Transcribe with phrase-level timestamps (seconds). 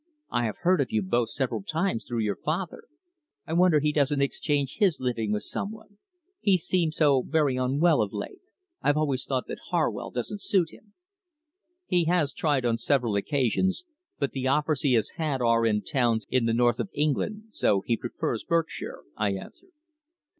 [0.31, 2.85] I have heard of you both several times through your father.
[3.45, 5.99] I wonder he doesn't exchange his living with some one.
[6.39, 8.41] He seems so very unwell of late.
[8.81, 10.93] I've always thought that Harwell doesn't suit him."
[11.85, 13.83] "He has tried on several occasions,
[14.17, 17.81] but the offers he has had are in towns in the North of England, so
[17.85, 19.69] he prefers Berkshire," I answered.